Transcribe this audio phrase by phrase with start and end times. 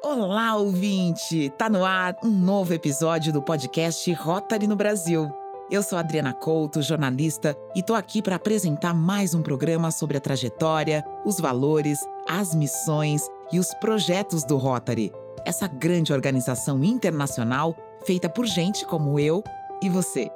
[0.00, 1.50] Olá, ouvinte!
[1.58, 5.28] Tá no ar um novo episódio do podcast Rotary no Brasil.
[5.68, 10.20] Eu sou Adriana Couto, jornalista, e tô aqui para apresentar mais um programa sobre a
[10.20, 11.98] trajetória, os valores,
[12.28, 13.22] as missões
[13.52, 15.12] e os projetos do Rotary,
[15.44, 17.74] essa grande organização internacional
[18.06, 19.42] feita por gente como eu
[19.82, 20.30] e você.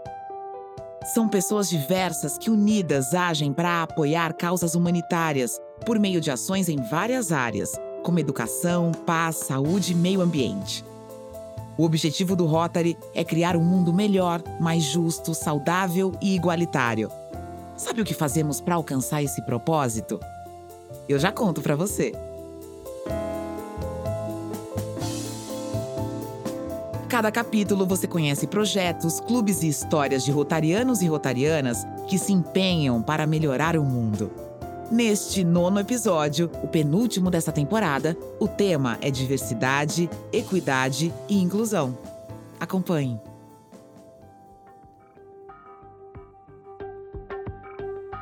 [1.15, 5.57] São pessoas diversas que unidas agem para apoiar causas humanitárias
[5.87, 7.73] por meio de ações em várias áreas,
[8.03, 10.85] como educação, paz, saúde e meio ambiente.
[11.77, 17.11] O objetivo do Rotary é criar um mundo melhor, mais justo, saudável e igualitário.
[17.77, 20.21] Sabe o que fazemos para alcançar esse propósito?
[21.09, 22.13] Eu já conto para você.
[27.09, 33.03] Cada capítulo você conhece projetos, clubes e histórias de rotarianos e rotarianas que se empenham
[33.03, 34.31] para melhorar o mundo.
[34.93, 41.97] Neste nono episódio, o penúltimo dessa temporada, o tema é diversidade, equidade e inclusão.
[42.61, 43.19] Acompanhe.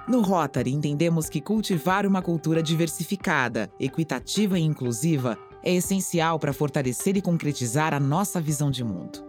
[0.06, 7.16] No Rotary, entendemos que cultivar uma cultura diversificada, equitativa e inclusiva é essencial para fortalecer
[7.16, 9.24] e concretizar a nossa visão de mundo.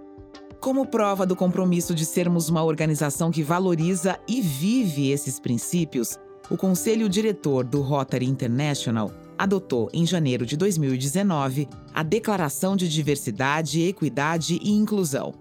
[0.59, 6.19] Como prova do compromisso de sermos uma organização que valoriza e vive esses princípios,
[6.51, 13.81] o Conselho Diretor do Rotary International adotou, em janeiro de 2019, a Declaração de Diversidade,
[13.81, 15.33] Equidade e Inclusão.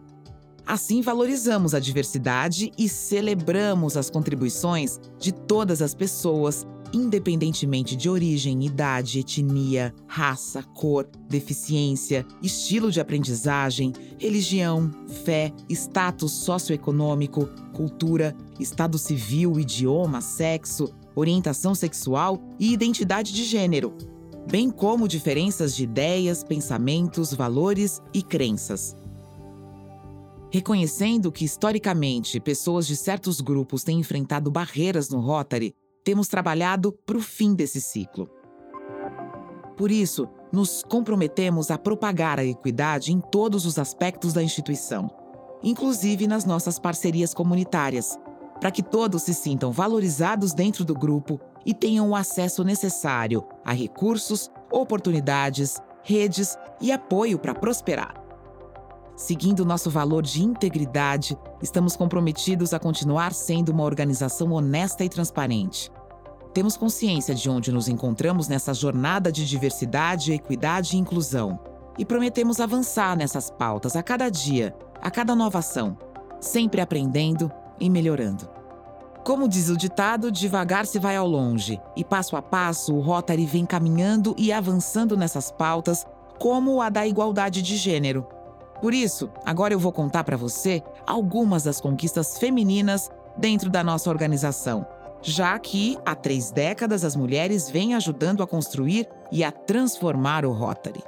[0.65, 8.65] Assim, valorizamos a diversidade e celebramos as contribuições de todas as pessoas independentemente de origem,
[8.65, 14.91] idade, etnia, raça, cor, deficiência, estilo de aprendizagem, religião,
[15.25, 23.95] fé, status socioeconômico, cultura, estado civil, idioma, sexo, orientação sexual e identidade de gênero,
[24.51, 28.97] bem como diferenças de ideias, pensamentos, valores e crenças.
[30.53, 37.17] Reconhecendo que, historicamente, pessoas de certos grupos têm enfrentado barreiras no Rotary, temos trabalhado para
[37.17, 38.29] o fim desse ciclo.
[39.77, 45.09] Por isso, nos comprometemos a propagar a equidade em todos os aspectos da instituição,
[45.63, 48.19] inclusive nas nossas parcerias comunitárias,
[48.61, 53.73] para que todos se sintam valorizados dentro do grupo e tenham o acesso necessário a
[53.73, 58.15] recursos, oportunidades, redes e apoio para prosperar.
[59.17, 65.91] Seguindo nosso valor de integridade, estamos comprometidos a continuar sendo uma organização honesta e transparente.
[66.55, 71.61] Temos consciência de onde nos encontramos nessa jornada de diversidade, equidade e inclusão.
[71.99, 75.99] E prometemos avançar nessas pautas a cada dia, a cada nova ação,
[76.41, 78.49] sempre aprendendo e melhorando.
[79.25, 83.45] Como diz o ditado, devagar se vai ao longe, e passo a passo o Rotary
[83.45, 86.07] vem caminhando e avançando nessas pautas,
[86.39, 88.27] como a da igualdade de gênero.
[88.81, 94.09] Por isso, agora eu vou contar para você algumas das conquistas femininas dentro da nossa
[94.09, 94.87] organização,
[95.21, 100.53] já que há três décadas as mulheres vêm ajudando a construir e a transformar o
[100.53, 101.05] Rotary.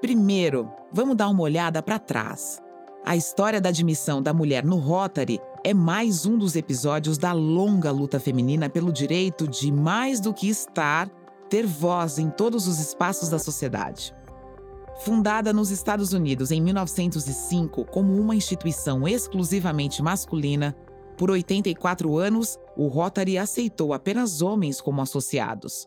[0.00, 2.60] Primeiro, vamos dar uma olhada para trás.
[3.04, 7.90] A história da admissão da mulher no Rotary é mais um dos episódios da longa
[7.90, 11.08] luta feminina pelo direito de, mais do que estar,
[11.48, 14.12] ter voz em todos os espaços da sociedade.
[15.04, 20.76] Fundada nos Estados Unidos em 1905 como uma instituição exclusivamente masculina,
[21.16, 25.86] por 84 anos, o Rotary aceitou apenas homens como associados.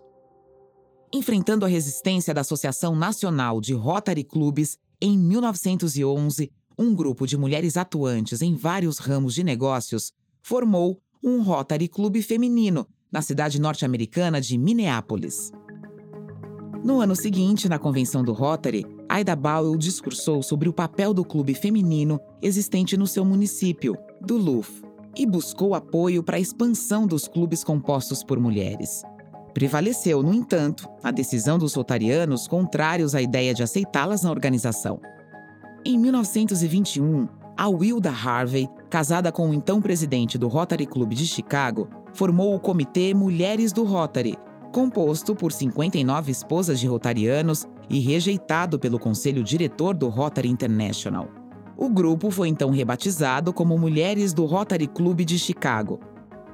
[1.13, 7.77] Enfrentando a resistência da Associação Nacional de Rotary Clubes, em 1911, um grupo de mulheres
[7.77, 14.57] atuantes em vários ramos de negócios formou um Rotary Clube feminino na cidade norte-americana de
[14.57, 15.51] Minneapolis.
[16.83, 21.55] No ano seguinte, na convenção do Rotary, Aida Bowell discursou sobre o papel do clube
[21.55, 24.83] feminino existente no seu município, Duluth,
[25.15, 29.01] e buscou apoio para a expansão dos clubes compostos por mulheres.
[29.53, 34.99] Prevaleceu, no entanto, a decisão dos rotarianos contrários à ideia de aceitá-las na organização.
[35.87, 41.87] Em 1921, a Wilda Harvey, casada com o então presidente do Rotary Club de Chicago,
[42.11, 44.35] formou o Comitê Mulheres do Rotary,
[44.73, 51.29] composto por 59 esposas de rotarianos e rejeitado pelo conselho diretor do Rotary International.
[51.77, 55.99] O grupo foi então rebatizado como Mulheres do Rotary Club de Chicago.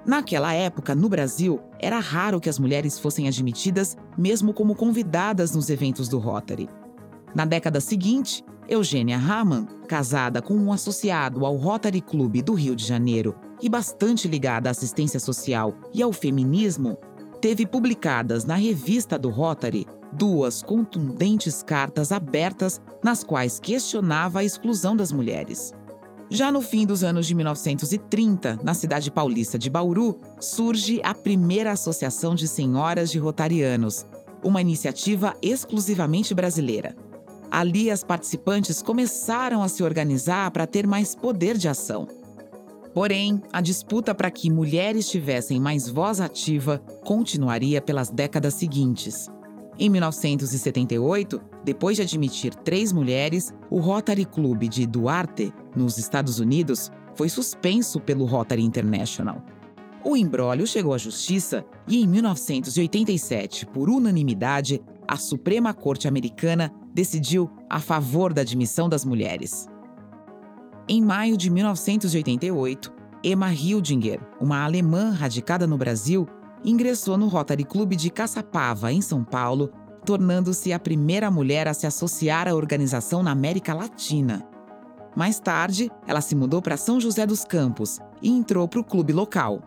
[0.06, 5.70] Naquela época, no Brasil, era raro que as mulheres fossem admitidas mesmo como convidadas nos
[5.70, 6.68] eventos do Rotary.
[7.34, 12.86] Na década seguinte, Eugênia Raman, casada com um associado ao Rotary Club do Rio de
[12.86, 16.98] Janeiro e bastante ligada à assistência social e ao feminismo,
[17.42, 24.96] teve publicadas na revista do Rotary duas contundentes cartas abertas nas quais questionava a exclusão
[24.96, 25.74] das mulheres.
[26.30, 31.72] Já no fim dos anos de 1930, na cidade paulista de Bauru, surge a primeira
[31.72, 34.06] Associação de Senhoras de Rotarianos,
[34.44, 36.96] uma iniciativa exclusivamente brasileira.
[37.52, 42.08] Ali, as participantes começaram a se organizar para ter mais poder de ação.
[42.94, 49.30] Porém, a disputa para que mulheres tivessem mais voz ativa continuaria pelas décadas seguintes.
[49.78, 56.90] Em 1978, depois de admitir três mulheres, o Rotary Club de Duarte, nos Estados Unidos,
[57.16, 59.44] foi suspenso pelo Rotary International.
[60.04, 67.50] O embrólio chegou à justiça e, em 1987, por unanimidade, a Suprema Corte Americana decidiu
[67.70, 69.68] a favor da admissão das mulheres.
[70.88, 72.92] Em maio de 1988,
[73.24, 76.28] Emma Hildinger, uma alemã radicada no Brasil,
[76.64, 79.72] ingressou no Rotary Club de Caçapava, em São Paulo,
[80.06, 84.48] tornando-se a primeira mulher a se associar à organização na América Latina.
[85.16, 89.14] Mais tarde, ela se mudou para São José dos Campos e entrou para o clube
[89.14, 89.62] local.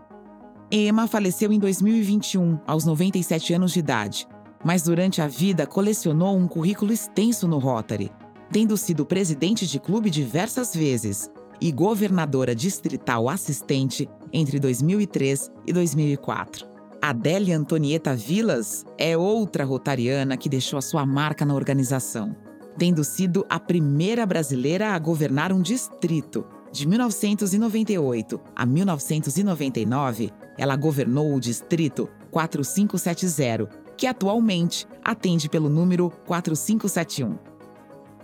[0.71, 4.26] Emma faleceu em 2021, aos 97 anos de idade,
[4.64, 8.11] mas durante a vida colecionou um currículo extenso no Rotary,
[8.50, 11.31] tendo sido presidente de clube diversas vezes
[11.61, 16.66] e governadora distrital assistente entre 2003 e 2004.
[17.00, 22.34] Adélia Antonieta Vilas é outra rotariana que deixou a sua marca na organização,
[22.78, 26.46] tendo sido a primeira brasileira a governar um distrito.
[26.72, 37.37] De 1998 a 1999, ela governou o distrito 4570, que atualmente atende pelo número 4571.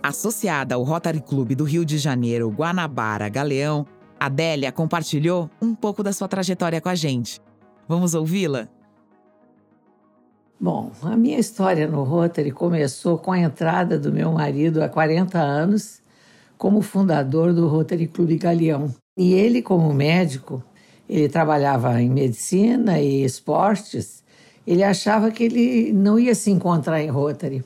[0.02, 3.87] Associada ao Rotary Club do Rio de Janeiro, Guanabara, Galeão,
[4.19, 7.40] Adélia compartilhou um pouco da sua trajetória com a gente.
[7.88, 8.69] Vamos ouvi-la?
[10.58, 15.38] Bom, a minha história no Rotary começou com a entrada do meu marido há 40
[15.38, 16.02] anos
[16.58, 18.94] como fundador do Rotary Clube Galeão.
[19.16, 20.62] E ele, como médico,
[21.08, 24.23] ele trabalhava em medicina e esportes
[24.70, 27.64] ele achava que ele não ia se encontrar em Rotary.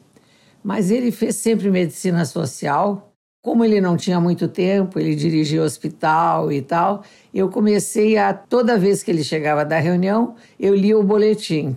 [0.62, 3.12] Mas ele fez sempre medicina social.
[3.42, 7.02] Como ele não tinha muito tempo, ele dirigia hospital e tal.
[7.34, 11.76] Eu comecei a, toda vez que ele chegava da reunião, eu lia o boletim.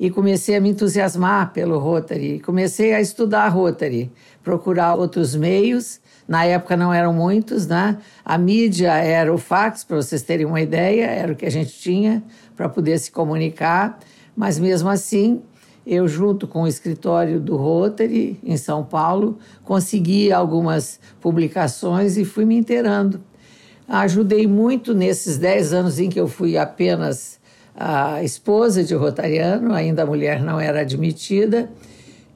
[0.00, 2.40] E comecei a me entusiasmar pelo Rotary.
[2.40, 4.10] Comecei a estudar Rotary,
[4.42, 6.00] procurar outros meios.
[6.26, 7.98] Na época não eram muitos, né?
[8.24, 11.78] A mídia era o fax, para vocês terem uma ideia, era o que a gente
[11.78, 12.20] tinha
[12.56, 13.96] para poder se comunicar.
[14.36, 15.40] Mas mesmo assim,
[15.86, 22.44] eu, junto com o escritório do Rotary, em São Paulo, consegui algumas publicações e fui
[22.44, 23.20] me inteirando.
[23.88, 27.38] Ajudei muito nesses dez anos em que eu fui apenas
[27.74, 31.70] a esposa de Rotariano, ainda a mulher não era admitida.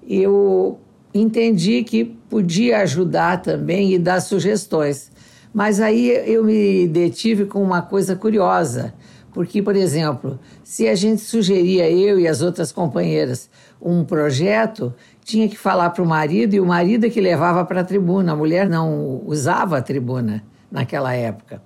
[0.08, 0.79] Eu
[1.12, 5.11] entendi que podia ajudar também e dar sugestões.
[5.52, 8.94] Mas aí eu me detive com uma coisa curiosa.
[9.32, 13.49] Porque, por exemplo, se a gente sugeria, eu e as outras companheiras,
[13.81, 14.93] um projeto,
[15.25, 18.32] tinha que falar para o marido e o marido é que levava para a tribuna.
[18.32, 21.62] A mulher não usava a tribuna naquela época.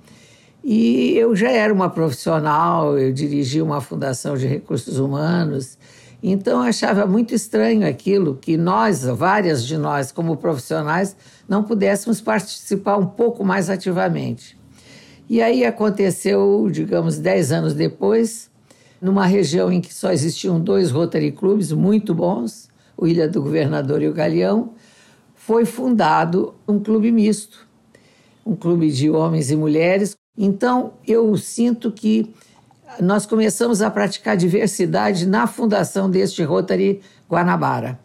[0.62, 5.76] E eu já era uma profissional, eu dirigia uma fundação de recursos humanos,
[6.22, 11.14] então eu achava muito estranho aquilo que nós, várias de nós, como profissionais,
[11.46, 14.58] não pudéssemos participar um pouco mais ativamente.
[15.28, 18.50] E aí aconteceu, digamos, dez anos depois,
[19.00, 24.02] numa região em que só existiam dois Rotary Clubs muito bons, o Ilha do Governador
[24.02, 24.74] e o Galeão,
[25.34, 27.66] foi fundado um clube misto,
[28.44, 30.14] um clube de homens e mulheres.
[30.36, 32.34] Então, eu sinto que
[33.00, 37.98] nós começamos a praticar diversidade na fundação deste Rotary Guanabara,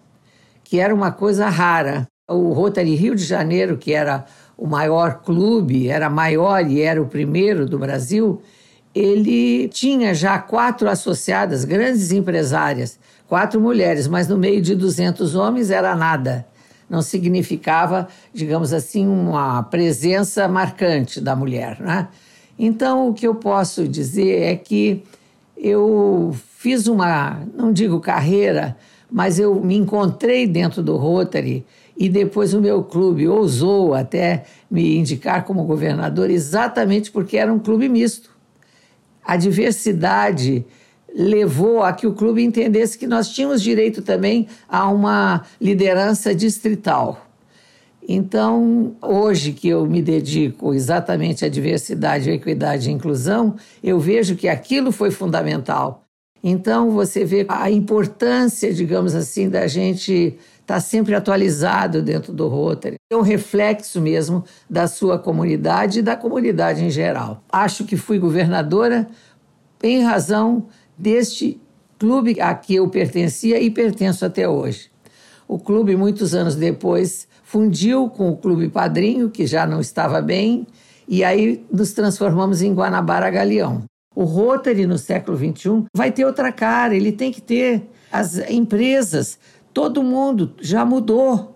[0.64, 2.08] que era uma coisa rara.
[2.28, 4.26] O Rotary Rio de Janeiro, que era
[4.60, 8.42] o maior clube, era maior e era o primeiro do Brasil,
[8.94, 15.72] ele tinha já quatro associadas, grandes empresárias, quatro mulheres, mas no meio de 200 homens
[15.72, 16.46] era nada.
[16.90, 21.80] Não significava, digamos assim, uma presença marcante da mulher.
[21.80, 22.10] Né?
[22.58, 25.04] Então, o que eu posso dizer é que
[25.56, 28.76] eu fiz uma, não digo carreira,
[29.10, 31.66] mas eu me encontrei dentro do Rotary
[32.00, 37.60] e depois o meu clube ousou até me indicar como governador exatamente porque era um
[37.60, 38.32] clube misto.
[39.22, 40.66] A diversidade
[41.14, 47.26] levou a que o clube entendesse que nós tínhamos direito também a uma liderança distrital.
[48.08, 54.38] Então, hoje que eu me dedico exatamente à diversidade, à equidade e inclusão, eu vejo
[54.38, 56.06] que aquilo foi fundamental.
[56.42, 60.38] Então você vê a importância, digamos assim, da gente
[60.70, 62.98] estar tá sempre atualizado dentro do Rotary.
[63.12, 67.44] É um reflexo mesmo da sua comunidade e da comunidade em geral.
[67.52, 69.08] Acho que fui governadora
[69.82, 71.60] em razão deste
[71.98, 74.92] clube a que eu pertencia e pertenço até hoje.
[75.48, 80.68] O clube, muitos anos depois, fundiu com o Clube Padrinho, que já não estava bem,
[81.08, 83.84] e aí nos transformamos em Guanabara Galeão.
[84.16, 89.40] O Rotary no século XXI vai ter outra cara, ele tem que ter as empresas,
[89.74, 91.56] todo mundo já mudou.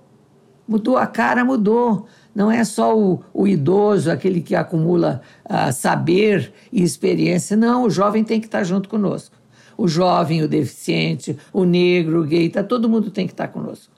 [0.68, 2.08] Mudou a cara, mudou.
[2.34, 7.56] Não é só o, o idoso, aquele que acumula uh, saber e experiência.
[7.56, 9.36] Não, o jovem tem que estar junto conosco.
[9.78, 13.94] O jovem, o deficiente, o negro, o gay, tá, todo mundo tem que estar conosco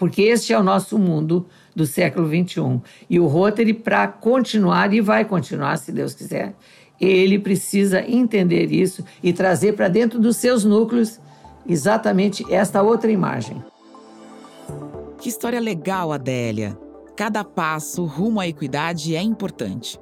[0.00, 1.46] porque este é o nosso mundo
[1.76, 2.80] do século XXI.
[3.10, 6.54] E o Rotary, para continuar, e vai continuar, se Deus quiser,
[6.98, 11.20] ele precisa entender isso e trazer para dentro dos seus núcleos
[11.66, 13.62] exatamente esta outra imagem.
[15.18, 16.78] Que história legal, Adélia!
[17.16, 20.00] Cada passo rumo à equidade é importante.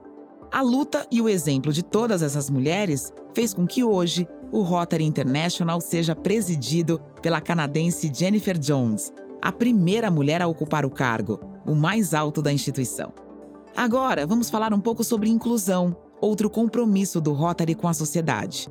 [0.53, 5.05] A luta e o exemplo de todas essas mulheres fez com que hoje o Rotary
[5.05, 9.13] International seja presidido pela canadense Jennifer Jones,
[9.43, 13.13] a primeira mulher a ocupar o cargo, o mais alto da instituição.
[13.77, 18.69] Agora, vamos falar um pouco sobre inclusão, outro compromisso do Rotary com a sociedade.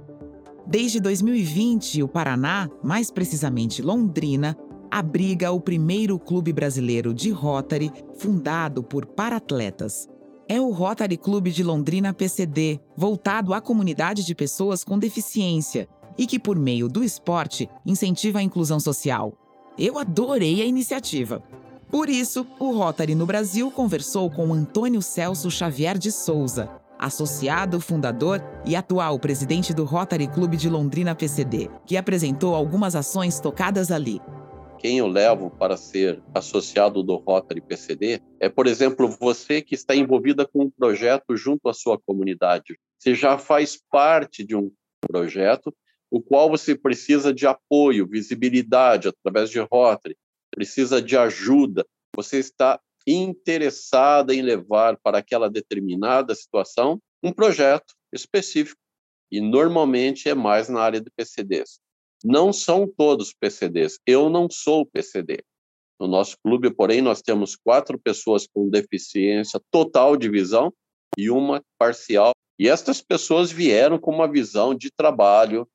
[0.69, 4.57] Desde 2020, o Paraná, mais precisamente Londrina,
[4.91, 10.09] abriga o primeiro clube brasileiro de Rotary fundado por paratletas.
[10.45, 16.27] É o Rotary Clube de Londrina PCD, voltado à comunidade de pessoas com deficiência e
[16.27, 19.37] que, por meio do esporte, incentiva a inclusão social.
[19.79, 21.41] Eu adorei a iniciativa.
[21.89, 28.41] Por isso, o Rotary no Brasil conversou com Antônio Celso Xavier de Souza, associado, fundador
[28.65, 34.21] e atual presidente do Rotary Clube de Londrina PCD, que apresentou algumas ações tocadas ali.
[34.79, 39.95] Quem eu levo para ser associado do Rotary PCD é, por exemplo, você que está
[39.95, 42.77] envolvida com um projeto junto à sua comunidade.
[42.99, 45.73] Você já faz parte de um projeto
[46.09, 50.15] o qual você precisa de apoio, visibilidade através de Rotary,
[50.49, 51.85] precisa de ajuda,
[52.15, 58.79] você está interessada em levar para aquela determinada situação um projeto específico.
[59.31, 61.79] E normalmente é mais na área de PCDs.
[62.23, 63.99] Não são todos PCDs.
[64.05, 65.43] Eu não sou PCD.
[65.99, 70.71] No nosso clube, porém, nós temos quatro pessoas com deficiência total de visão
[71.17, 72.31] e uma parcial.
[72.59, 75.67] E estas pessoas vieram com uma visão de trabalho,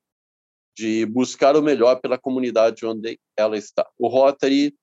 [0.77, 3.89] de buscar o melhor pela comunidade onde ela está.
[3.99, 4.75] O Rotary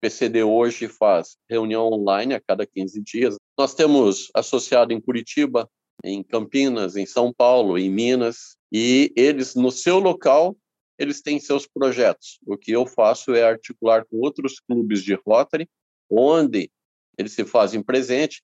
[0.00, 3.36] PCD hoje faz reunião online a cada 15 dias.
[3.56, 5.68] Nós temos associado em Curitiba,
[6.04, 10.56] em Campinas, em São Paulo, em Minas, e eles no seu local
[10.98, 12.40] eles têm seus projetos.
[12.44, 15.68] O que eu faço é articular com outros clubes de Rotary,
[16.10, 16.70] onde
[17.16, 18.42] eles se fazem presente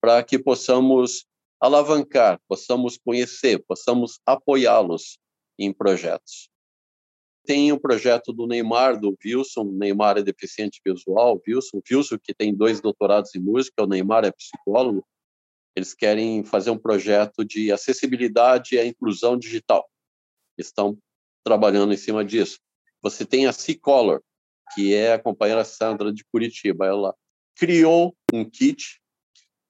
[0.00, 1.24] para que possamos
[1.60, 5.16] alavancar, possamos conhecer, possamos apoiá-los
[5.56, 6.50] em projetos.
[7.44, 12.54] Tem o projeto do Neymar, do Wilson, Neymar é deficiente visual, Wilson, Wilson que tem
[12.54, 15.04] dois doutorados em música, o Neymar é psicólogo,
[15.74, 19.88] eles querem fazer um projeto de acessibilidade e inclusão digital.
[20.56, 20.96] Estão
[21.42, 22.58] trabalhando em cima disso.
[23.00, 24.22] Você tem a C-Color,
[24.74, 27.14] que é a companheira Sandra de Curitiba, ela
[27.56, 29.00] criou um kit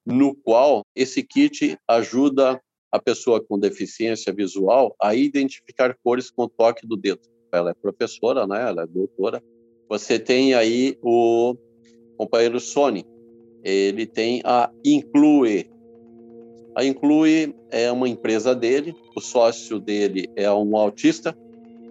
[0.05, 2.61] no qual esse kit ajuda
[2.91, 7.32] a pessoa com deficiência visual a identificar cores com o toque do dedo.
[7.53, 8.67] Ela é professora, né?
[8.67, 9.41] Ela é doutora.
[9.87, 11.55] Você tem aí o
[12.17, 13.05] companheiro Sony.
[13.63, 15.69] Ele tem a Inclui.
[16.75, 18.95] A Inclui é uma empresa dele.
[19.15, 21.37] O sócio dele é um autista.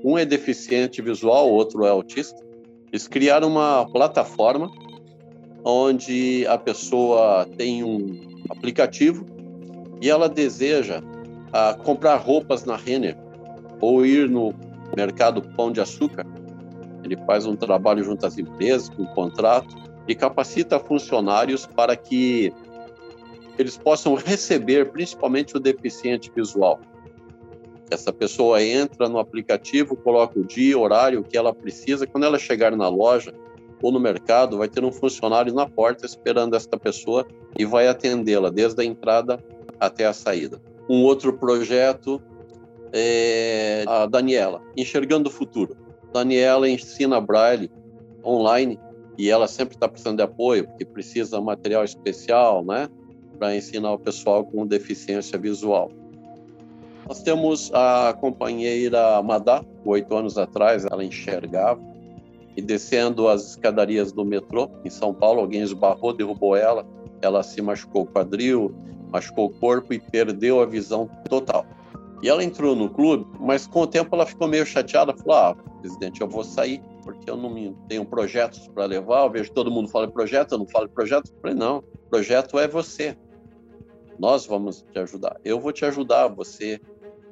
[0.05, 2.43] Um é deficiente visual, o outro é autista.
[2.91, 4.69] Eles criaram uma plataforma
[5.65, 9.25] onde a pessoa tem um aplicativo
[10.01, 11.01] e ela deseja
[11.53, 13.17] ah, comprar roupas na Renner
[13.81, 14.53] ou ir no
[14.97, 16.27] mercado Pão de Açúcar,
[17.03, 19.75] ele faz um trabalho junto às empresas, com contrato,
[20.07, 22.53] e capacita funcionários para que
[23.59, 26.81] eles possam receber, principalmente o deficiente visual.
[27.91, 32.07] Essa pessoa entra no aplicativo, coloca o dia, horário que ela precisa.
[32.07, 33.35] Quando ela chegar na loja
[33.83, 37.27] ou no mercado, vai ter um funcionário na porta esperando esta pessoa
[37.59, 39.39] e vai atendê-la desde a entrada
[39.79, 40.59] até a saída.
[40.89, 42.21] Um outro projeto
[42.93, 45.77] é a Daniela, Enxergando o Futuro.
[46.13, 47.71] Daniela ensina Braille
[48.25, 48.79] online
[49.19, 52.89] e ela sempre está precisando de apoio, porque precisa de material especial, né?
[53.39, 55.91] Para ensinar o pessoal com deficiência visual.
[57.09, 61.81] Nós temos a companheira Madá, oito anos atrás, ela enxergava,
[62.57, 66.87] e descendo as escadarias do metrô em São Paulo, alguém esbarrou, derrubou ela,
[67.21, 68.75] ela se machucou o quadril,
[69.11, 71.67] machucou o corpo e perdeu a visão total.
[72.23, 75.55] E ela entrou no clube, mas com o tempo ela ficou meio chateada, falou: "Ah,
[75.81, 79.25] presidente, eu vou sair porque eu não tenho projetos para levar.
[79.25, 81.27] Eu vejo todo mundo fala projeto, eu não falo projeto".
[81.27, 83.17] Eu falei: "Não, projeto é você.
[84.17, 85.35] Nós vamos te ajudar.
[85.45, 86.79] Eu vou te ajudar você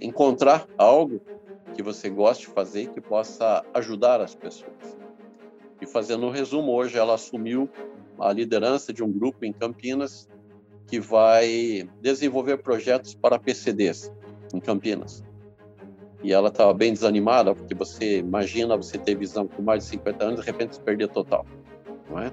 [0.01, 1.23] encontrar algo
[1.73, 4.99] que você goste de fazer que possa ajudar as pessoas.
[5.81, 7.71] E fazendo um resumo, hoje ela assumiu
[8.19, 10.29] a liderança de um grupo em Campinas
[10.89, 14.11] que vai desenvolver projetos para PCDs
[14.57, 15.25] em Campinas.
[16.23, 20.25] E ela estava bem desanimada, porque você imagina você ter visão com mais de 50
[20.25, 21.47] anos e de repente se perder total,
[22.09, 22.33] não é?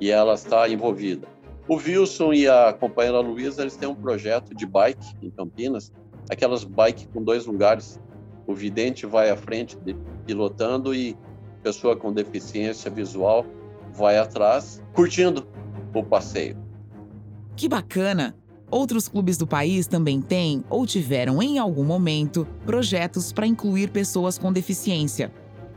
[0.00, 1.28] E ela está envolvida.
[1.68, 5.92] O Wilson e a companheira Luísa, eles têm um projeto de bike em Campinas,
[6.28, 8.00] aquelas bikes com dois lugares.
[8.46, 9.78] O vidente vai à frente
[10.26, 11.16] pilotando e
[11.62, 13.46] pessoa com deficiência visual
[13.94, 15.46] vai atrás, curtindo
[15.94, 16.56] o passeio.
[17.56, 18.34] Que bacana!
[18.72, 24.38] Outros clubes do país também têm ou tiveram em algum momento projetos para incluir pessoas
[24.38, 25.30] com deficiência,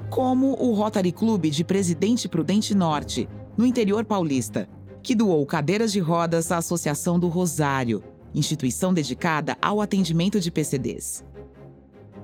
[0.10, 4.70] como o Rotary Club de Presidente Prudente Norte, no interior paulista,
[5.04, 8.02] que doou cadeiras de rodas à Associação do Rosário,
[8.34, 11.22] instituição dedicada ao atendimento de PCDs.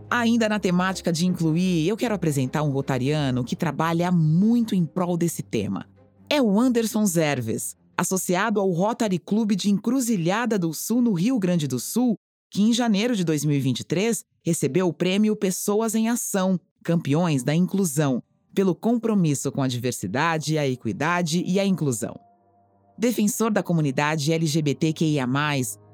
[0.10, 5.18] Ainda na temática de incluir, eu quero apresentar um rotariano que trabalha muito em prol
[5.18, 5.86] desse tema.
[6.30, 11.68] É o Anderson Zerves, associado ao Rotary Clube de Encruzilhada do Sul, no Rio Grande
[11.68, 12.16] do Sul,
[12.50, 18.24] que em janeiro de 2023 recebeu o prêmio Pessoas em Ação, Campeões da Inclusão,
[18.56, 22.20] pelo compromisso com a diversidade, a equidade e a inclusão.
[22.98, 25.28] Defensor da comunidade LGBTQIA,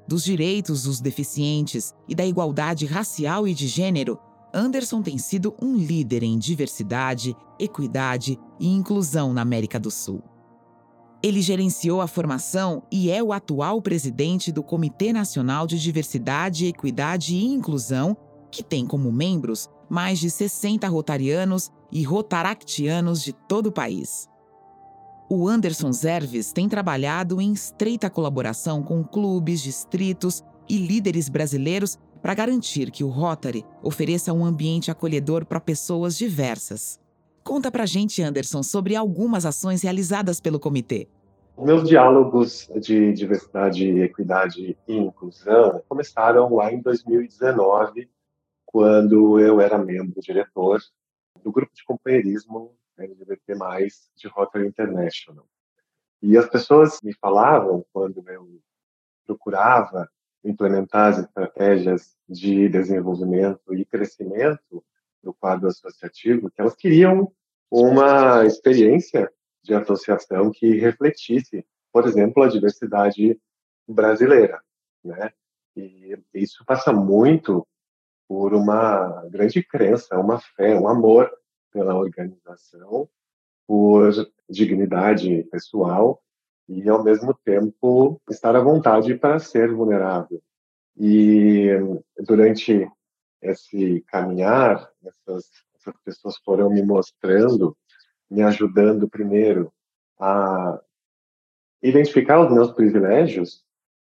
[0.08, 4.18] dos direitos dos deficientes e da igualdade racial e de gênero,
[4.52, 10.22] Anderson tem sido um líder em diversidade, equidade e inclusão na América do Sul.
[11.22, 17.34] Ele gerenciou a formação e é o atual presidente do Comitê Nacional de Diversidade, Equidade
[17.34, 18.16] e Inclusão,
[18.50, 24.28] que tem como membros mais de 60 rotarianos e rotaractianos de todo o país.
[25.28, 32.34] O Anderson Zerves tem trabalhado em estreita colaboração com clubes, distritos e líderes brasileiros para
[32.34, 36.98] garantir que o Rotary ofereça um ambiente acolhedor para pessoas diversas.
[37.48, 41.08] Conta pra gente, Anderson, sobre algumas ações realizadas pelo comitê.
[41.56, 48.06] Meus diálogos de diversidade, equidade e inclusão começaram lá em 2019,
[48.66, 50.78] quando eu era membro diretor
[51.42, 53.54] do grupo de companheirismo LGBT+,
[54.14, 55.46] de Rotary International.
[56.20, 58.60] E as pessoas me falavam, quando eu
[59.26, 60.06] procurava
[60.44, 64.84] implementar as estratégias de desenvolvimento e crescimento
[65.28, 67.30] do quadro associativo, que elas queriam
[67.70, 69.30] uma experiência
[69.62, 73.38] de associação que refletisse, por exemplo, a diversidade
[73.86, 74.58] brasileira,
[75.04, 75.30] né?
[75.76, 77.66] E isso passa muito
[78.26, 81.30] por uma grande crença, uma fé, um amor
[81.70, 83.08] pela organização,
[83.66, 84.10] por
[84.48, 86.22] dignidade pessoal
[86.68, 90.42] e, ao mesmo tempo, estar à vontade para ser vulnerável.
[90.96, 91.68] E
[92.18, 92.90] durante
[93.40, 97.76] esse caminhar, essas, essas pessoas foram me mostrando,
[98.30, 99.72] me ajudando primeiro
[100.18, 100.80] a
[101.82, 103.64] identificar os meus privilégios,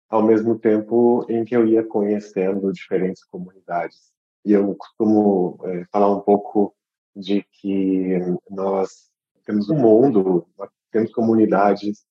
[0.09, 4.11] ao mesmo tempo em que eu ia conhecendo diferentes comunidades.
[4.43, 6.75] E eu costumo é, falar um pouco
[7.15, 9.11] de que nós
[9.45, 10.47] temos um mundo,
[10.91, 12.05] temos comunidades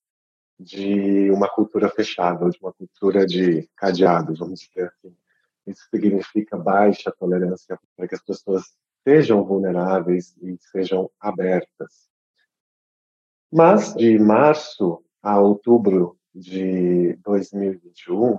[0.58, 5.14] de uma cultura fechada, de uma cultura de cadeado, vamos dizer assim.
[5.70, 8.64] Isso significa baixa tolerância para que as pessoas
[9.04, 12.10] sejam vulneráveis e sejam abertas.
[13.52, 18.38] Mas de março a outubro de 2021,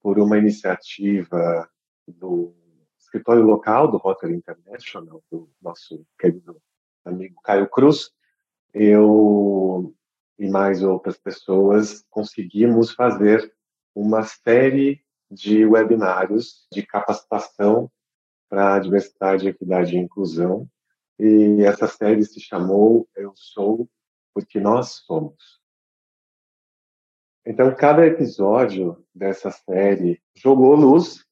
[0.00, 1.68] por uma iniciativa
[2.06, 2.54] do
[2.98, 6.60] escritório local do Rotary International, do nosso querido
[7.04, 8.10] amigo Caio Cruz,
[8.72, 9.94] eu
[10.38, 13.54] e mais outras pessoas conseguimos fazer
[13.94, 17.90] uma série de webinários de capacitação
[18.48, 20.68] para diversidade, equidade e inclusão.
[21.18, 23.88] E essa série se chamou Eu Sou
[24.34, 25.60] Porque Nós Somos.
[27.44, 31.24] Então, cada episódio dessa série jogou luz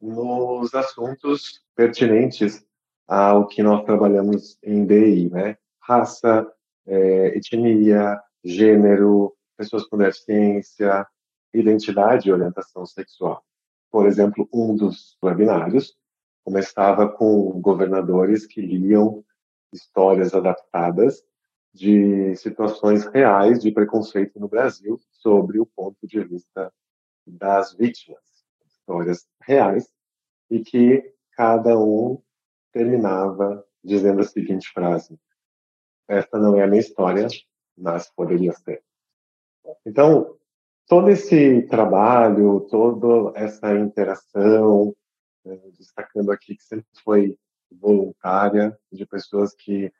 [0.00, 2.64] nos assuntos pertinentes
[3.06, 5.56] ao que nós trabalhamos em DI, né?
[5.80, 6.46] Raça,
[6.86, 11.06] é, etnia, gênero, pessoas com deficiência,
[11.58, 13.44] identidade e orientação sexual.
[13.90, 15.96] por exemplo, um dos webinários
[16.44, 19.24] começava com governadores que liam
[19.72, 21.24] histórias adaptadas
[21.72, 26.72] de situações reais de preconceito no Brasil sobre o ponto de vista
[27.26, 28.22] das vítimas,
[28.64, 29.92] histórias reais,
[30.48, 32.22] e que cada um
[32.72, 35.18] terminava dizendo a seguinte frase:
[36.08, 37.26] Esta não é a minha história,
[37.76, 38.82] mas poderia ser.
[39.84, 40.38] Então,
[40.86, 44.94] todo esse trabalho, toda essa interação,
[45.44, 47.38] né, destacando aqui que sempre foi
[47.70, 49.92] voluntária, de pessoas que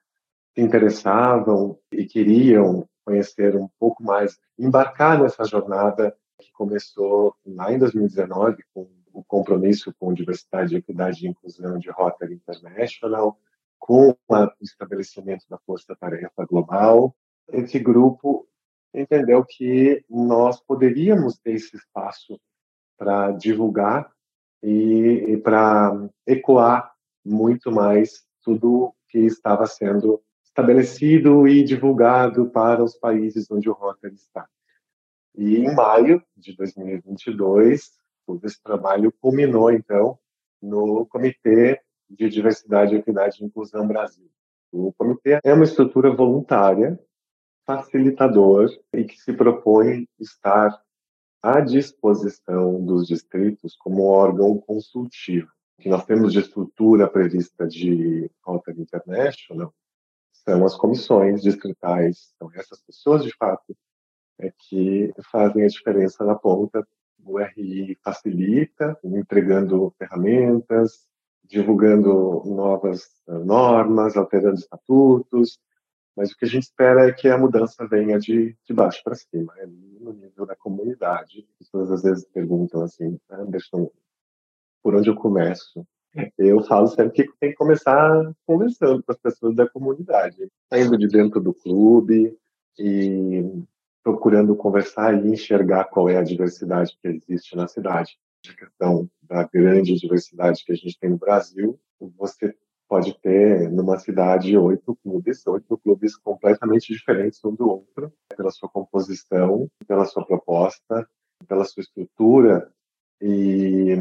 [0.54, 7.78] se interessavam e queriam conhecer um pouco mais, embarcar nessa jornada que começou lá em
[7.78, 13.38] 2019 com o compromisso com diversidade, equidade e inclusão de Rotary International,
[13.78, 17.14] com o estabelecimento da Força Tarefa Global.
[17.48, 18.46] Esse grupo
[19.00, 22.40] entendeu que nós poderíamos ter esse espaço
[22.98, 24.10] para divulgar
[24.62, 26.92] e, e para ecoar
[27.24, 34.14] muito mais tudo que estava sendo estabelecido e divulgado para os países onde o Rotary
[34.14, 34.48] está.
[35.34, 37.92] E em maio de 2022,
[38.26, 40.18] todo esse trabalho culminou, então,
[40.62, 44.30] no Comitê de Diversidade, Equidade e Inclusão Brasil.
[44.72, 46.98] O comitê é uma estrutura voluntária
[47.66, 50.80] facilitador e que se propõe estar
[51.42, 55.50] à disposição dos distritos como órgão consultivo.
[55.78, 59.74] O que nós temos de estrutura prevista de Rotary International
[60.32, 63.76] são as comissões distritais, são essas pessoas de fato
[64.38, 66.86] é que fazem a diferença na ponta.
[67.24, 71.06] O RI facilita, entregando ferramentas,
[71.42, 75.58] divulgando novas normas, alterando estatutos,
[76.16, 79.14] mas o que a gente espera é que a mudança venha de, de baixo para
[79.14, 79.52] cima,
[80.00, 81.46] no nível da comunidade.
[81.50, 83.90] As pessoas às vezes perguntam assim, Anderson,
[84.82, 85.86] por onde eu começo?
[86.38, 91.06] Eu falo sempre que tem que começar conversando com as pessoas da comunidade, saindo de
[91.06, 92.34] dentro do clube
[92.78, 93.44] e
[94.02, 98.16] procurando conversar e enxergar qual é a diversidade que existe na cidade.
[98.48, 101.78] A questão da grande diversidade que a gente tem no Brasil,
[102.16, 102.54] você
[102.88, 108.68] pode ter numa cidade oito clubes, oito clubes completamente diferentes um do outro, pela sua
[108.68, 111.08] composição, pela sua proposta,
[111.48, 112.70] pela sua estrutura,
[113.20, 113.94] e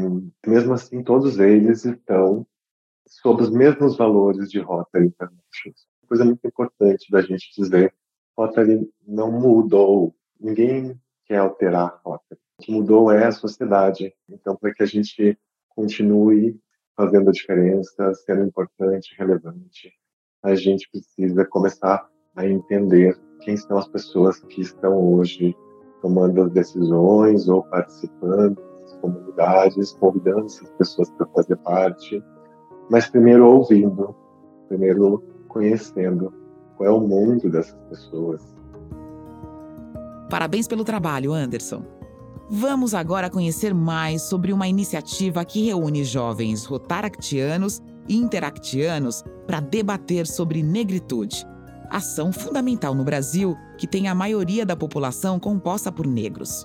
[0.46, 2.46] mesmo assim todos eles estão
[3.06, 5.42] sob os mesmos valores de Rotary International.
[6.08, 7.92] Coisa muito importante da gente dizer,
[8.36, 12.40] Rotary não mudou, ninguém quer alterar Rotary.
[12.58, 14.14] O que mudou é a sociedade.
[14.28, 16.58] Então, para que a gente continue
[16.96, 19.92] fazendo a diferença, sendo importante, relevante.
[20.42, 25.54] A gente precisa começar a entender quem são as pessoas que estão hoje
[26.00, 32.22] tomando as decisões ou participando das comunidades, convidando essas pessoas para fazer parte,
[32.90, 34.14] mas primeiro ouvindo,
[34.68, 36.32] primeiro conhecendo
[36.76, 38.56] qual é o mundo dessas pessoas.
[40.30, 41.82] Parabéns pelo trabalho, Anderson.
[42.48, 50.28] Vamos agora conhecer mais sobre uma iniciativa que reúne jovens rotaractianos e interactianos para debater
[50.28, 51.44] sobre negritude,
[51.90, 56.64] ação fundamental no Brasil que tem a maioria da população composta por negros.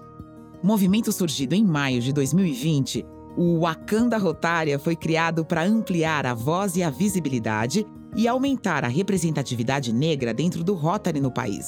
[0.62, 3.04] Movimento surgido em maio de 2020,
[3.36, 8.88] o Wakanda Rotária foi criado para ampliar a voz e a visibilidade e aumentar a
[8.88, 11.65] representatividade negra dentro do Rotary no país.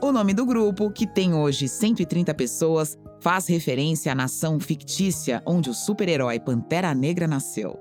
[0.00, 5.70] O nome do grupo, que tem hoje 130 pessoas, faz referência à nação fictícia onde
[5.70, 7.78] o super-herói Pantera Negra nasceu.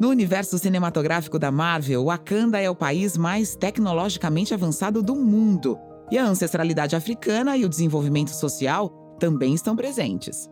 [0.00, 5.78] No universo cinematográfico da Marvel, Wakanda é o país mais tecnologicamente avançado do mundo,
[6.10, 10.50] e a ancestralidade africana e o desenvolvimento social também estão presentes.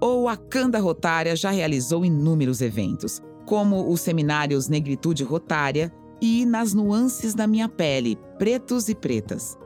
[0.00, 7.34] O Wakanda Rotária já realizou inúmeros eventos, como os seminários Negritude Rotária e Nas Nuances
[7.34, 9.58] da Minha Pele, Pretos e Pretas.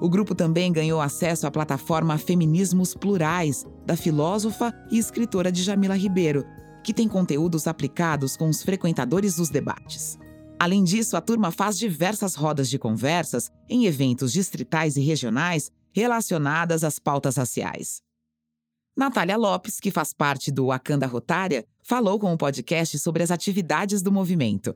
[0.00, 6.46] O grupo também ganhou acesso à plataforma Feminismos Plurais, da filósofa e escritora Djamila Ribeiro,
[6.82, 10.18] que tem conteúdos aplicados com os frequentadores dos debates.
[10.58, 16.82] Além disso, a turma faz diversas rodas de conversas em eventos distritais e regionais relacionadas
[16.82, 18.00] às pautas raciais.
[18.96, 24.00] Natália Lopes, que faz parte do Wakanda Rotária, falou com o podcast sobre as atividades
[24.02, 24.74] do movimento.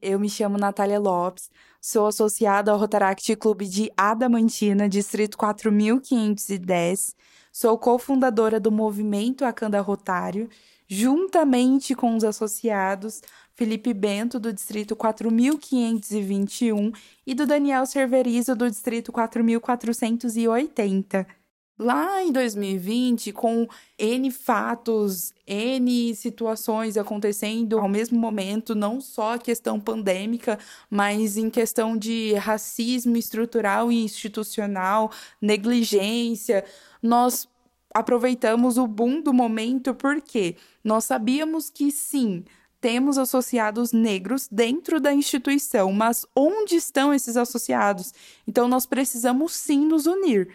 [0.00, 7.16] Eu me chamo Natália Lopes, sou associada ao Rotaract Clube de Adamantina, Distrito 4510.
[7.52, 10.48] Sou cofundadora do movimento Acanda Rotário,
[10.86, 13.22] juntamente com os associados
[13.54, 16.90] Felipe Bento, do Distrito 4521,
[17.24, 21.43] e do Daniel Cerverizo, do Distrito 4480.
[21.76, 23.66] Lá em 2020, com
[23.98, 30.56] N fatos, N situações acontecendo ao mesmo momento, não só a questão pandêmica,
[30.88, 35.10] mas em questão de racismo estrutural e institucional,
[35.42, 36.64] negligência,
[37.02, 37.48] nós
[37.92, 42.44] aproveitamos o boom do momento porque nós sabíamos que sim,
[42.80, 48.12] temos associados negros dentro da instituição, mas onde estão esses associados?
[48.46, 50.54] Então nós precisamos sim nos unir.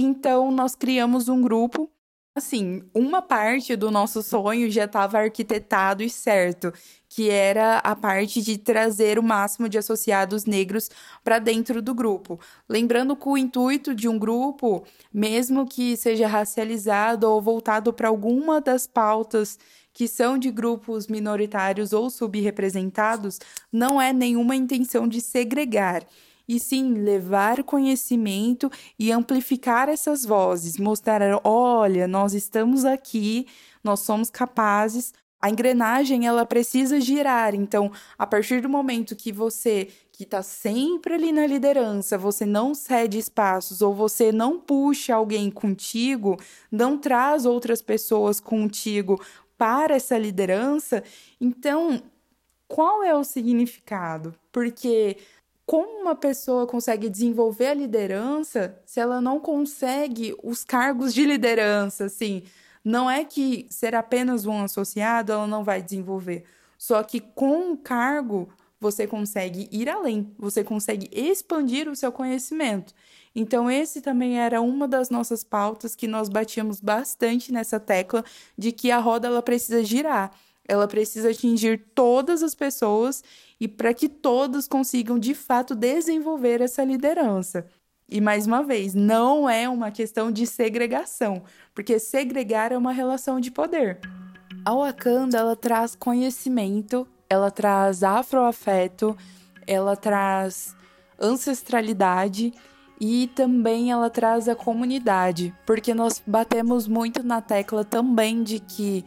[0.00, 1.90] Então, nós criamos um grupo.
[2.32, 6.72] Assim, uma parte do nosso sonho já estava arquitetado e certo,
[7.08, 10.88] que era a parte de trazer o máximo de associados negros
[11.24, 12.38] para dentro do grupo.
[12.68, 18.60] Lembrando que o intuito de um grupo, mesmo que seja racializado ou voltado para alguma
[18.60, 19.58] das pautas
[19.92, 23.40] que são de grupos minoritários ou subrepresentados,
[23.72, 26.06] não é nenhuma intenção de segregar
[26.48, 33.46] e sim levar conhecimento e amplificar essas vozes, mostrar, olha, nós estamos aqui,
[33.84, 35.12] nós somos capazes.
[35.40, 41.14] A engrenagem ela precisa girar, então a partir do momento que você que está sempre
[41.14, 46.36] ali na liderança, você não cede espaços ou você não puxa alguém contigo,
[46.72, 49.22] não traz outras pessoas contigo
[49.56, 51.04] para essa liderança,
[51.40, 52.02] então
[52.68, 54.34] qual é o significado?
[54.52, 55.16] Porque
[55.68, 62.06] como uma pessoa consegue desenvolver a liderança se ela não consegue os cargos de liderança,
[62.06, 62.42] assim?
[62.82, 66.44] Não é que ser apenas um associado ela não vai desenvolver.
[66.78, 68.48] Só que com o cargo
[68.80, 72.94] você consegue ir além, você consegue expandir o seu conhecimento.
[73.34, 78.24] Então, esse também era uma das nossas pautas que nós batíamos bastante nessa tecla
[78.56, 80.30] de que a roda ela precisa girar,
[80.68, 83.24] ela precisa atingir todas as pessoas
[83.58, 87.66] e para que todos consigam de fato desenvolver essa liderança.
[88.10, 91.42] E mais uma vez, não é uma questão de segregação,
[91.74, 93.98] porque segregar é uma relação de poder.
[94.64, 99.16] A Wakanda ela traz conhecimento, ela traz afroafeto,
[99.66, 100.74] ela traz
[101.20, 102.52] ancestralidade
[103.00, 109.04] e também ela traz a comunidade, porque nós batemos muito na tecla também de que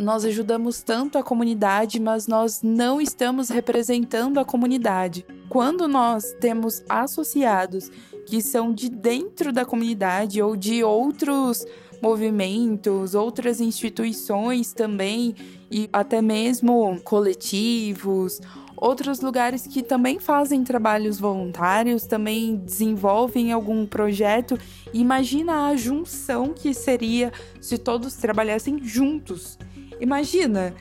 [0.00, 5.26] nós ajudamos tanto a comunidade, mas nós não estamos representando a comunidade.
[5.48, 7.90] Quando nós temos associados
[8.26, 11.64] que são de dentro da comunidade ou de outros
[12.02, 15.34] movimentos, outras instituições também,
[15.70, 18.40] e até mesmo coletivos,
[18.76, 24.58] outros lugares que também fazem trabalhos voluntários, também desenvolvem algum projeto.
[24.92, 29.58] Imagina a junção que seria se todos trabalhassem juntos.
[30.00, 30.74] Imagina,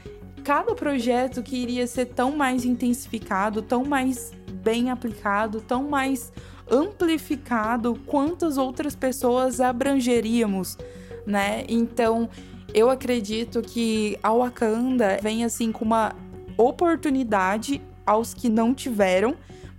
[0.44, 4.32] cada projeto que iria ser tão mais intensificado, tão mais
[4.64, 6.32] bem aplicado, tão mais
[6.70, 10.78] amplificado, quantas outras pessoas abrangeríamos,
[11.26, 11.64] né?
[11.68, 12.30] Então,
[12.74, 16.14] eu acredito que a Wakanda vem assim com uma
[16.58, 19.36] oportunidade aos que não tiveram,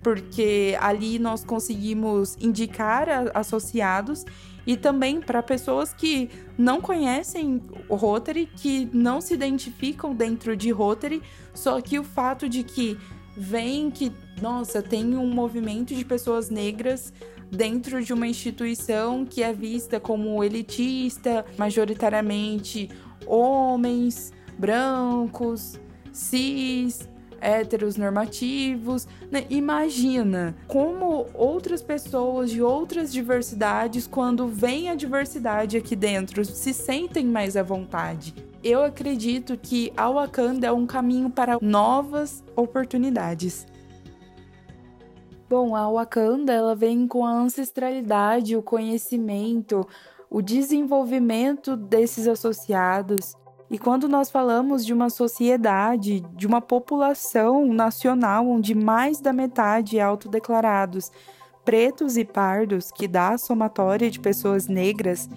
[0.09, 4.25] porque ali nós conseguimos indicar associados
[4.67, 10.71] e também para pessoas que não conhecem o Rotary, que não se identificam dentro de
[10.71, 11.21] Rotary,
[11.53, 12.97] só que o fato de que
[13.37, 17.13] vem que, nossa, tem um movimento de pessoas negras
[17.51, 22.89] dentro de uma instituição que é vista como elitista, majoritariamente
[23.27, 25.79] homens, brancos,
[26.11, 27.07] cis,
[27.41, 29.07] héteros normativos.
[29.31, 29.45] Né?
[29.51, 37.25] Imagina como outras pessoas de outras diversidades, quando vem a diversidade aqui dentro, se sentem
[37.25, 38.35] mais à vontade.
[38.63, 43.67] Eu acredito que a Wakanda é um caminho para novas oportunidades.
[45.49, 49.87] Bom, a Wakanda ela vem com a ancestralidade, o conhecimento,
[50.29, 53.35] o desenvolvimento desses associados
[53.71, 59.99] e quando nós falamos de uma sociedade, de uma população nacional onde mais da metade
[59.99, 61.13] é autodeclarados
[61.69, 65.29] pretos e pardos, que dá a somatória de pessoas negras,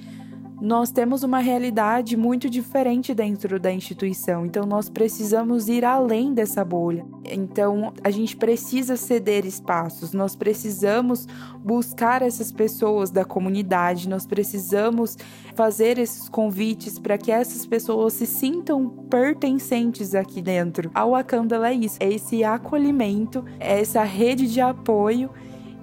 [0.62, 6.63] nós temos uma realidade muito diferente dentro da instituição, então nós precisamos ir além dessa
[6.63, 7.04] bolha.
[7.26, 11.28] Então a gente precisa ceder espaços, nós precisamos
[11.63, 15.17] buscar essas pessoas da comunidade, nós precisamos
[15.56, 20.91] fazer esses convites para que essas pessoas se sintam pertencentes aqui dentro.
[20.93, 25.32] A Wakanda é isso, é esse acolhimento, é essa rede de apoio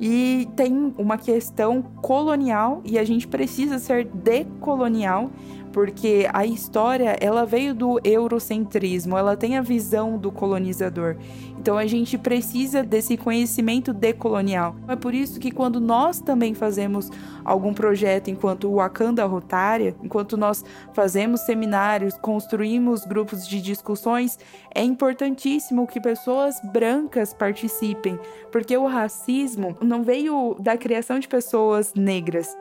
[0.00, 5.30] e tem uma questão colonial e a gente precisa ser decolonial,
[5.78, 11.14] porque a história ela veio do eurocentrismo, ela tem a visão do colonizador.
[11.56, 14.74] Então a gente precisa desse conhecimento decolonial.
[14.88, 17.12] É por isso que quando nós também fazemos
[17.44, 24.36] algum projeto enquanto Wakanda Rotária, enquanto nós fazemos seminários, construímos grupos de discussões,
[24.74, 28.18] é importantíssimo que pessoas brancas participem,
[28.50, 32.56] porque o racismo não veio da criação de pessoas negras,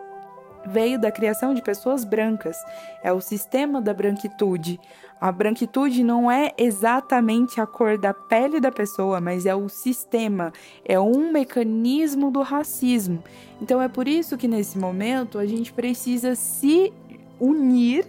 [0.72, 2.58] veio da criação de pessoas brancas.
[3.04, 4.80] É o sistema da branquitude.
[5.20, 10.54] A branquitude não é exatamente a cor da pele da pessoa, mas é o sistema,
[10.86, 13.24] é um mecanismo do racismo.
[13.60, 16.94] Então é por isso que nesse momento a gente precisa se
[17.40, 18.06] unir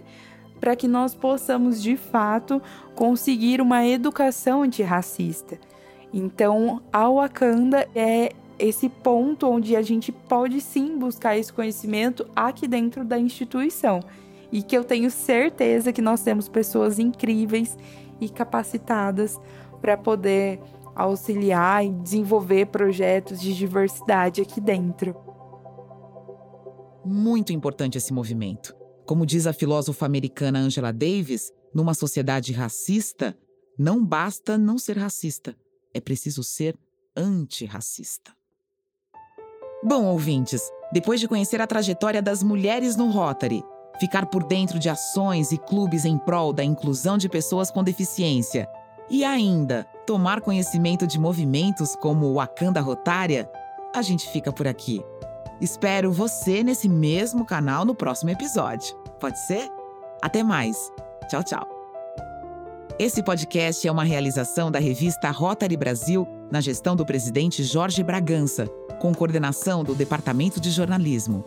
[0.59, 2.61] para que nós possamos de fato
[2.95, 5.57] conseguir uma educação antirracista.
[6.13, 12.67] Então, a Wakanda é esse ponto onde a gente pode sim buscar esse conhecimento aqui
[12.67, 14.01] dentro da instituição.
[14.51, 17.77] E que eu tenho certeza que nós temos pessoas incríveis
[18.19, 19.39] e capacitadas
[19.81, 20.59] para poder
[20.95, 25.15] auxiliar e desenvolver projetos de diversidade aqui dentro.
[27.05, 28.75] Muito importante esse movimento.
[29.05, 33.37] Como diz a filósofa americana Angela Davis, numa sociedade racista,
[33.77, 35.55] não basta não ser racista,
[35.93, 36.77] é preciso ser
[37.15, 38.38] antirracista.
[39.81, 40.61] Bom, ouvintes,
[40.91, 43.63] depois de conhecer a trajetória das mulheres no Rotary,
[43.97, 48.67] ficar por dentro de ações e clubes em prol da inclusão de pessoas com deficiência
[49.09, 53.49] e ainda tomar conhecimento de movimentos como o Wakanda Rotária,
[53.95, 55.01] a gente fica por aqui.
[55.61, 58.93] Espero você nesse mesmo canal no próximo episódio.
[59.17, 59.69] Pode ser?
[60.21, 60.91] Até mais.
[61.29, 61.67] Tchau, tchau.
[62.99, 68.67] Esse podcast é uma realização da revista Rotary Brasil, na gestão do presidente Jorge Bragança,
[68.99, 71.43] com coordenação do Departamento de Jornalismo.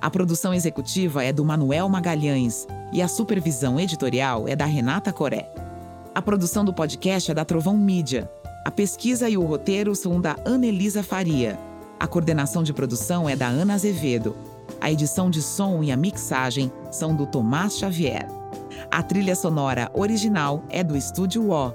[0.00, 5.52] A produção executiva é do Manuel Magalhães e a supervisão editorial é da Renata Coré.
[6.14, 8.30] A produção do podcast é da Trovão Mídia.
[8.64, 11.58] A pesquisa e o roteiro são da Anelisa Faria.
[11.98, 14.36] A coordenação de produção é da Ana Azevedo.
[14.80, 18.26] A edição de som e a mixagem são do Tomás Xavier.
[18.90, 21.72] A trilha sonora original é do Estúdio O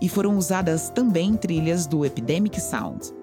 [0.00, 3.17] e foram usadas também trilhas do Epidemic Sound.